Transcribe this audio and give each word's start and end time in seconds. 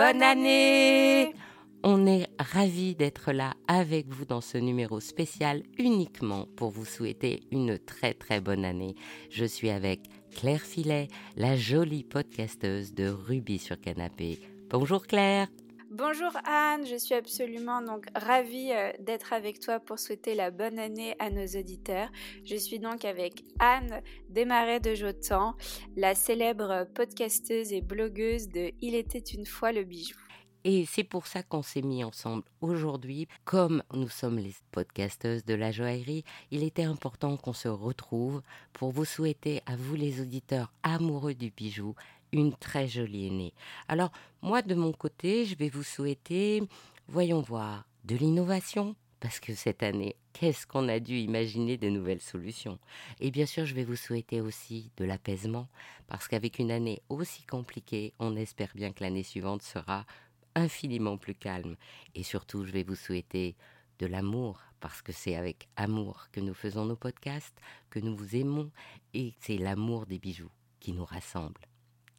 Bonne 0.00 0.22
année 0.22 1.34
On 1.82 2.06
est 2.06 2.26
ravis 2.38 2.94
d'être 2.94 3.32
là 3.32 3.52
avec 3.68 4.08
vous 4.08 4.24
dans 4.24 4.40
ce 4.40 4.56
numéro 4.56 4.98
spécial 4.98 5.62
uniquement 5.76 6.46
pour 6.56 6.70
vous 6.70 6.86
souhaiter 6.86 7.42
une 7.52 7.78
très 7.78 8.14
très 8.14 8.40
bonne 8.40 8.64
année. 8.64 8.94
Je 9.28 9.44
suis 9.44 9.68
avec 9.68 10.00
Claire 10.34 10.62
Filet, 10.62 11.08
la 11.36 11.54
jolie 11.54 12.02
podcasteuse 12.02 12.94
de 12.94 13.10
Ruby 13.10 13.58
sur 13.58 13.78
Canapé. 13.78 14.38
Bonjour 14.70 15.06
Claire 15.06 15.48
Bonjour 15.90 16.30
Anne, 16.44 16.86
je 16.86 16.94
suis 16.94 17.16
absolument 17.16 17.82
donc 17.82 18.06
ravie 18.14 18.70
euh, 18.70 18.92
d'être 19.00 19.32
avec 19.32 19.58
toi 19.58 19.80
pour 19.80 19.98
souhaiter 19.98 20.36
la 20.36 20.52
bonne 20.52 20.78
année 20.78 21.16
à 21.18 21.30
nos 21.30 21.46
auditeurs. 21.58 22.08
Je 22.44 22.54
suis 22.54 22.78
donc 22.78 23.04
avec 23.04 23.42
Anne 23.58 24.00
Desmarais 24.28 24.78
de 24.78 24.94
Jotan, 24.94 25.56
la 25.96 26.14
célèbre 26.14 26.86
podcasteuse 26.94 27.72
et 27.72 27.80
blogueuse 27.80 28.46
de 28.46 28.70
Il 28.80 28.94
était 28.94 29.18
une 29.18 29.46
fois 29.46 29.72
le 29.72 29.82
bijou. 29.82 30.16
Et 30.62 30.86
c'est 30.86 31.02
pour 31.02 31.26
ça 31.26 31.42
qu'on 31.42 31.62
s'est 31.62 31.82
mis 31.82 32.04
ensemble 32.04 32.44
aujourd'hui. 32.60 33.26
Comme 33.44 33.82
nous 33.92 34.08
sommes 34.08 34.38
les 34.38 34.54
podcasteuses 34.70 35.44
de 35.44 35.54
la 35.54 35.72
joaillerie, 35.72 36.22
il 36.52 36.62
était 36.62 36.84
important 36.84 37.36
qu'on 37.36 37.52
se 37.52 37.66
retrouve 37.66 38.42
pour 38.74 38.92
vous 38.92 39.06
souhaiter 39.06 39.60
à 39.66 39.74
vous 39.74 39.96
les 39.96 40.20
auditeurs 40.20 40.72
amoureux 40.84 41.34
du 41.34 41.50
bijou 41.50 41.96
une 42.32 42.54
très 42.54 42.88
jolie 42.88 43.26
aînée. 43.26 43.54
Alors, 43.88 44.12
moi, 44.42 44.62
de 44.62 44.74
mon 44.74 44.92
côté, 44.92 45.44
je 45.44 45.56
vais 45.56 45.68
vous 45.68 45.82
souhaiter, 45.82 46.62
voyons 47.08 47.40
voir, 47.40 47.84
de 48.04 48.16
l'innovation. 48.16 48.96
Parce 49.20 49.38
que 49.38 49.54
cette 49.54 49.82
année, 49.82 50.16
qu'est-ce 50.32 50.66
qu'on 50.66 50.88
a 50.88 50.98
dû 50.98 51.18
imaginer 51.18 51.76
de 51.76 51.90
nouvelles 51.90 52.22
solutions? 52.22 52.78
Et 53.20 53.30
bien 53.30 53.44
sûr, 53.44 53.66
je 53.66 53.74
vais 53.74 53.84
vous 53.84 53.96
souhaiter 53.96 54.40
aussi 54.40 54.90
de 54.96 55.04
l'apaisement, 55.04 55.68
parce 56.06 56.26
qu'avec 56.26 56.58
une 56.58 56.70
année 56.70 57.02
aussi 57.10 57.42
compliquée, 57.44 58.14
on 58.18 58.34
espère 58.34 58.70
bien 58.74 58.92
que 58.92 59.04
l'année 59.04 59.22
suivante 59.22 59.60
sera 59.60 60.06
infiniment 60.54 61.18
plus 61.18 61.34
calme. 61.34 61.76
Et 62.14 62.22
surtout, 62.22 62.64
je 62.64 62.72
vais 62.72 62.82
vous 62.82 62.94
souhaiter 62.94 63.56
de 63.98 64.06
l'amour, 64.06 64.58
parce 64.80 65.02
que 65.02 65.12
c'est 65.12 65.36
avec 65.36 65.68
amour 65.76 66.28
que 66.32 66.40
nous 66.40 66.54
faisons 66.54 66.86
nos 66.86 66.96
podcasts, 66.96 67.60
que 67.90 68.00
nous 68.00 68.16
vous 68.16 68.36
aimons, 68.36 68.70
et 69.12 69.34
c'est 69.40 69.58
l'amour 69.58 70.06
des 70.06 70.18
bijoux 70.18 70.50
qui 70.80 70.92
nous 70.92 71.04
rassemble. 71.04 71.60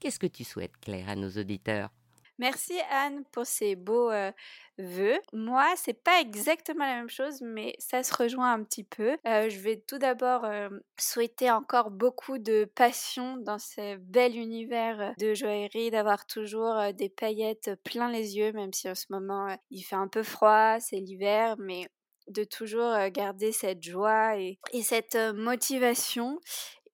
Qu'est-ce 0.00 0.18
que 0.18 0.26
tu 0.26 0.44
souhaites, 0.44 0.76
Claire, 0.80 1.08
à 1.08 1.16
nos 1.16 1.30
auditeurs? 1.30 1.90
Merci 2.38 2.74
Anne 2.92 3.24
pour 3.32 3.46
ces 3.46 3.74
beaux 3.74 4.12
euh, 4.12 4.30
vœux. 4.78 5.18
Moi, 5.32 5.66
c'est 5.76 6.04
pas 6.04 6.20
exactement 6.20 6.86
la 6.86 6.94
même 6.94 7.10
chose, 7.10 7.42
mais 7.42 7.74
ça 7.80 8.04
se 8.04 8.14
rejoint 8.14 8.52
un 8.52 8.62
petit 8.62 8.84
peu. 8.84 9.16
Euh, 9.26 9.50
je 9.50 9.58
vais 9.58 9.82
tout 9.88 9.98
d'abord 9.98 10.44
euh, 10.44 10.68
souhaiter 11.00 11.50
encore 11.50 11.90
beaucoup 11.90 12.38
de 12.38 12.70
passion 12.76 13.38
dans 13.38 13.58
ce 13.58 13.96
bel 13.96 14.36
univers 14.36 15.14
de 15.18 15.34
joaillerie, 15.34 15.90
d'avoir 15.90 16.26
toujours 16.26 16.92
des 16.94 17.08
paillettes 17.08 17.72
plein 17.82 18.08
les 18.08 18.36
yeux, 18.36 18.52
même 18.52 18.72
si 18.72 18.88
en 18.88 18.94
ce 18.94 19.06
moment 19.10 19.48
il 19.72 19.82
fait 19.82 19.96
un 19.96 20.08
peu 20.08 20.22
froid, 20.22 20.78
c'est 20.78 21.00
l'hiver, 21.00 21.56
mais 21.58 21.88
de 22.28 22.44
toujours 22.44 22.94
garder 23.08 23.52
cette 23.52 23.82
joie 23.82 24.36
et 24.36 24.58
cette 24.82 25.16
motivation 25.34 26.38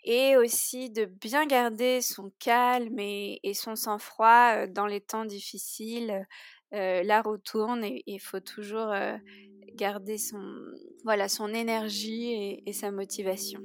et 0.05 0.37
aussi 0.37 0.91
de 0.91 1.07
bien 1.07 1.47
garder 1.47 2.01
son 2.01 2.31
calme 2.39 2.99
et, 2.99 3.41
son 3.55 3.75
sang-froid 3.75 4.67
dans 4.67 4.87
les 4.87 5.01
temps 5.01 5.25
difficiles. 5.25 6.27
la 6.73 7.23
roue 7.23 7.39
tourne 7.39 7.85
et 7.85 8.03
il 8.07 8.21
faut 8.21 8.41
toujours 8.41 8.93
garder 9.75 10.19
son, 10.19 10.43
voilà, 11.05 11.29
son 11.29 11.49
énergie 11.49 12.33
et, 12.33 12.69
et 12.69 12.73
sa 12.73 12.91
motivation. 12.91 13.61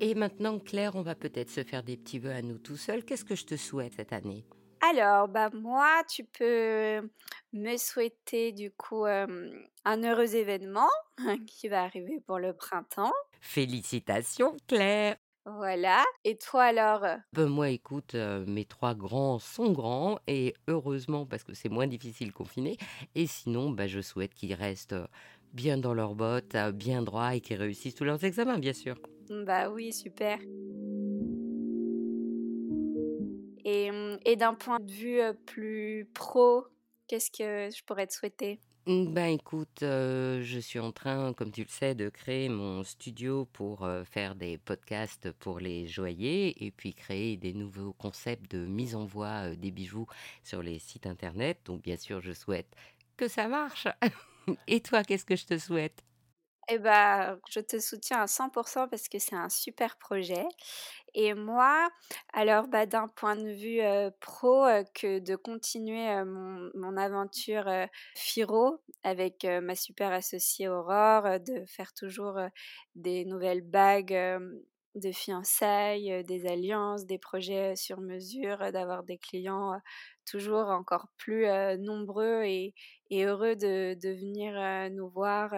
Et 0.00 0.14
maintenant, 0.14 0.58
Claire, 0.58 0.94
on 0.94 1.02
va 1.02 1.14
peut-être 1.14 1.50
se 1.50 1.64
faire 1.64 1.82
des 1.82 1.96
petits 1.96 2.18
vœux 2.18 2.32
à 2.32 2.42
nous 2.42 2.58
tout 2.58 2.76
seuls. 2.76 3.04
Qu'est-ce 3.04 3.24
que 3.24 3.34
je 3.34 3.44
te 3.44 3.56
souhaite 3.56 3.94
cette 3.94 4.12
année? 4.12 4.44
Alors, 4.90 5.28
bah 5.28 5.50
moi, 5.52 6.02
tu 6.08 6.24
peux 6.24 7.00
me 7.52 7.76
souhaiter 7.76 8.52
du 8.52 8.70
coup 8.70 9.04
un 9.04 10.02
heureux 10.02 10.34
événement 10.34 10.88
qui 11.46 11.68
va 11.68 11.82
arriver 11.82 12.20
pour 12.26 12.38
le 12.38 12.52
printemps. 12.52 13.12
Félicitations, 13.40 14.56
Claire. 14.66 15.16
Voilà. 15.44 16.04
Et 16.24 16.36
toi 16.36 16.64
alors 16.64 17.06
ben, 17.32 17.46
Moi, 17.46 17.70
écoute, 17.70 18.14
mes 18.14 18.64
trois 18.64 18.94
grands 18.94 19.38
sont 19.38 19.70
grands 19.70 20.18
et 20.26 20.54
heureusement 20.66 21.24
parce 21.24 21.44
que 21.44 21.54
c'est 21.54 21.68
moins 21.68 21.86
difficile 21.86 22.32
confiné. 22.32 22.76
Et 23.14 23.28
sinon, 23.28 23.70
bah, 23.70 23.86
je 23.86 24.00
souhaite 24.00 24.34
qu'ils 24.34 24.54
restent 24.54 24.96
bien 25.52 25.78
dans 25.78 25.94
leurs 25.94 26.16
bottes, 26.16 26.56
bien 26.74 27.02
droits 27.02 27.36
et 27.36 27.40
qu'ils 27.40 27.58
réussissent 27.58 27.94
tous 27.94 28.04
leurs 28.04 28.24
examens, 28.24 28.58
bien 28.58 28.72
sûr. 28.72 28.96
Bah 29.30 29.70
oui, 29.70 29.92
super. 29.92 30.38
Mmh, 33.66 34.18
et, 34.24 34.36
d'un 34.36 34.54
point 34.54 34.78
de 34.78 34.90
vue 34.90 35.20
plus 35.44 36.08
pro, 36.14 36.66
qu'est-ce 37.08 37.30
que 37.30 37.74
je 37.74 37.82
pourrais 37.84 38.06
te 38.06 38.14
souhaiter? 38.14 38.60
Mmh, 38.86 39.12
ben 39.12 39.26
écoute, 39.26 39.78
je 39.80 40.58
suis 40.60 40.78
en 40.78 40.92
train, 40.92 41.32
comme 41.32 41.50
tu 41.50 41.62
le 41.62 41.68
sais, 41.68 41.96
de 41.96 42.08
créer 42.08 42.48
mon 42.48 42.84
studio 42.84 43.44
pour 43.46 43.88
faire 44.04 44.36
des 44.36 44.58
podcasts 44.58 45.32
pour 45.32 45.58
les 45.58 45.88
joailliers 45.88 46.54
et 46.64 46.70
puis 46.70 46.94
créer 46.94 47.36
des 47.36 47.52
nouveaux 47.52 47.92
concepts 47.94 48.48
de 48.48 48.64
mise 48.64 48.94
en 48.94 49.04
voie 49.04 49.56
des 49.56 49.72
bijoux 49.72 50.06
sur 50.44 50.62
les 50.62 50.78
sites 50.78 51.06
internet. 51.06 51.58
Donc 51.64 51.82
bien 51.82 51.96
sûr, 51.96 52.20
je 52.20 52.32
souhaite 52.32 52.72
que 53.16 53.28
ça 53.28 53.48
marche. 53.48 53.88
et 54.68 54.80
toi, 54.80 55.02
qu'est-ce 55.02 55.24
que 55.24 55.36
je 55.36 55.46
te 55.46 55.58
souhaite? 55.58 56.04
Eh 56.68 56.78
ben, 56.78 57.38
je 57.48 57.60
te 57.60 57.78
soutiens 57.78 58.22
à 58.22 58.26
100% 58.26 58.88
parce 58.88 59.08
que 59.08 59.20
c'est 59.20 59.36
un 59.36 59.48
super 59.48 59.96
projet. 59.98 60.44
Et 61.18 61.32
moi, 61.32 61.88
alors 62.34 62.68
bah, 62.68 62.84
d'un 62.84 63.08
point 63.08 63.36
de 63.36 63.48
vue 63.48 63.80
pro, 64.20 64.66
que 64.94 65.18
de 65.18 65.34
continuer 65.34 66.22
mon, 66.24 66.96
aventure 66.98 67.70
Firo 68.14 68.82
avec 69.02 69.44
ma 69.44 69.74
super 69.74 70.12
associée 70.12 70.68
Aurore, 70.68 71.40
de 71.40 71.64
faire 71.66 71.94
toujours 71.94 72.38
des 72.94 73.24
nouvelles 73.24 73.62
bagues 73.62 74.12
de 74.94 75.10
fiançailles, 75.10 76.22
des 76.24 76.46
alliances, 76.46 77.06
des 77.06 77.18
projets 77.18 77.76
sur 77.76 78.02
mesure, 78.02 78.70
d'avoir 78.70 79.02
des 79.02 79.16
clients 79.16 79.80
toujours 80.26 80.68
encore 80.68 81.08
plus 81.16 81.46
nombreux 81.78 82.42
et, 82.44 82.74
heureux 83.10 83.56
de, 83.56 83.94
de 83.94 84.10
venir 84.10 84.90
nous 84.90 85.08
voir 85.08 85.54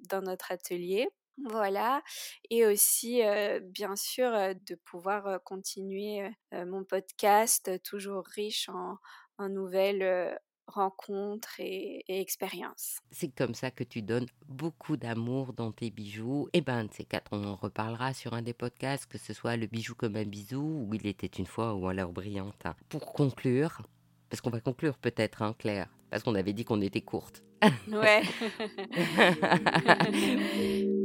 dans 0.00 0.22
notre 0.22 0.50
atelier. 0.50 1.08
Voilà, 1.44 2.02
et 2.50 2.66
aussi 2.66 3.20
bien 3.62 3.94
sûr 3.94 4.32
de 4.32 4.74
pouvoir 4.74 5.42
continuer 5.44 6.28
mon 6.52 6.82
podcast 6.82 7.70
toujours 7.82 8.24
riche 8.24 8.70
en, 8.70 9.48
nouvelles 9.48 10.38
rencontres 10.66 11.54
et, 11.58 12.04
expériences. 12.08 12.98
C'est 13.10 13.28
comme 13.28 13.54
ça 13.54 13.70
que 13.70 13.84
tu 13.84 14.02
donnes 14.02 14.26
beaucoup 14.48 14.96
d'amour 14.96 15.52
dans 15.52 15.72
tes 15.72 15.90
bijoux. 15.90 16.48
Et 16.52 16.58
eh 16.58 16.60
ben, 16.60 16.88
ces 16.92 17.04
quatre, 17.04 17.30
on 17.32 17.44
en 17.44 17.56
reparlera 17.56 18.14
sur 18.14 18.34
un 18.34 18.42
des 18.42 18.54
podcasts, 18.54 19.06
que 19.06 19.18
ce 19.18 19.32
soit 19.32 19.56
le 19.56 19.66
bijou 19.66 19.94
comme 19.94 20.16
un 20.16 20.24
bisou 20.24 20.86
ou 20.86 20.94
il 20.94 21.06
était 21.06 21.26
une 21.26 21.46
fois 21.46 21.74
ou 21.74 21.88
alors 21.88 22.12
brillante. 22.12 22.64
Pour 22.88 23.12
conclure, 23.12 23.82
parce 24.28 24.40
qu'on 24.40 24.50
va 24.50 24.60
conclure 24.60 24.98
peut-être, 24.98 25.42
hein, 25.42 25.54
Claire, 25.58 25.88
parce 26.10 26.22
qu'on 26.22 26.34
avait 26.34 26.52
dit 26.52 26.64
qu'on 26.64 26.80
était 26.80 27.02
courte. 27.02 27.42
Ouais. 27.88 28.22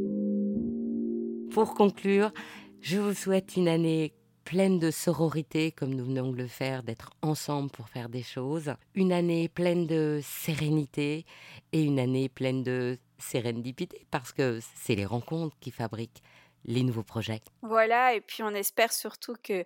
Pour 1.54 1.74
conclure, 1.76 2.32
je 2.80 2.98
vous 2.98 3.14
souhaite 3.14 3.58
une 3.58 3.68
année 3.68 4.14
pleine 4.46 4.80
de 4.80 4.90
sororité, 4.90 5.74
comme 5.74 5.94
nous 5.94 6.06
venons 6.06 6.32
de 6.32 6.38
le 6.38 6.48
faire, 6.48 6.82
d'être 6.82 7.12
ensemble 7.22 7.70
pour 7.70 7.90
faire 7.90 8.08
des 8.08 8.24
choses. 8.24 8.74
Une 8.96 9.12
année 9.12 9.50
pleine 9.50 9.86
de 9.86 10.22
sérénité 10.24 11.26
et 11.74 11.84
une 11.84 12.00
année 12.00 12.30
pleine 12.30 12.64
de 12.64 12.98
sérendipité, 13.18 14.08
parce 14.12 14.32
que 14.32 14.60
c'est 14.76 14.96
les 14.96 15.06
rencontres 15.06 15.58
qui 15.60 15.72
fabriquent 15.72 16.22
les 16.64 16.84
nouveaux 16.84 17.04
projets. 17.04 17.42
Voilà, 17.64 18.16
et 18.16 18.22
puis 18.22 18.44
on 18.44 18.54
espère 18.54 18.94
surtout 18.94 19.36
que 19.44 19.66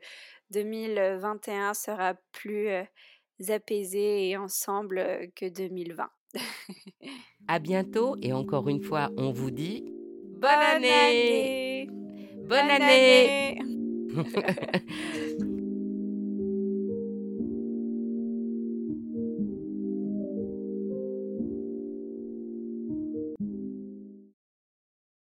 2021 0.51 1.75
sera 1.75 2.15
plus 2.31 2.69
euh, 2.69 2.83
apaisé 3.49 4.29
et 4.29 4.37
ensemble 4.37 4.97
euh, 4.97 5.27
que 5.35 5.47
2020. 5.47 6.09
à 7.47 7.59
bientôt 7.59 8.15
et 8.23 8.33
encore 8.33 8.69
une 8.69 8.81
fois, 8.81 9.11
on 9.17 9.31
vous 9.31 9.51
dit 9.51 9.85
bonne, 10.39 10.49
année. 10.49 11.74
Bonne, 12.47 12.69
année. 12.69 13.59